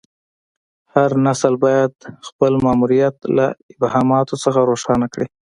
[0.93, 1.93] هر نسل باید
[2.27, 5.27] خپل ماموریت له ابهاماتو څخه روښانه کړي.